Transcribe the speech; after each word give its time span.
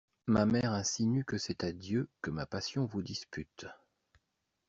Ma 0.25 0.47
mère 0.47 0.71
insinue 0.71 1.23
que 1.23 1.37
c'est 1.37 1.63
à 1.63 1.71
Dieu 1.71 2.09
que 2.23 2.31
ma 2.31 2.47
passion 2.47 2.87
vous 2.87 3.03
dispute. 3.03 3.67